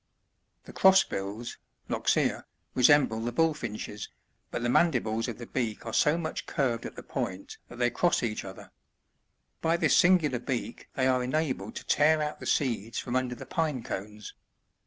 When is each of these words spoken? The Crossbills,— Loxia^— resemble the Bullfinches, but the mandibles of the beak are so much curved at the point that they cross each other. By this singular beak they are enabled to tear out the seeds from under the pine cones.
The 0.63 0.73
Crossbills,— 0.73 1.59
Loxia^— 1.91 2.45
resemble 2.73 3.19
the 3.19 3.31
Bullfinches, 3.31 4.09
but 4.49 4.63
the 4.63 4.67
mandibles 4.67 5.27
of 5.27 5.37
the 5.37 5.45
beak 5.45 5.85
are 5.85 5.93
so 5.93 6.17
much 6.17 6.47
curved 6.47 6.87
at 6.87 6.95
the 6.95 7.03
point 7.03 7.59
that 7.69 7.75
they 7.77 7.91
cross 7.91 8.23
each 8.23 8.43
other. 8.43 8.71
By 9.61 9.77
this 9.77 9.95
singular 9.95 10.39
beak 10.39 10.89
they 10.95 11.05
are 11.05 11.21
enabled 11.23 11.75
to 11.75 11.83
tear 11.85 12.19
out 12.19 12.39
the 12.39 12.47
seeds 12.47 12.97
from 12.97 13.15
under 13.15 13.35
the 13.35 13.45
pine 13.45 13.83
cones. 13.83 14.33